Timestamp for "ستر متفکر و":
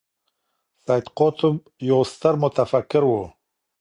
2.13-3.11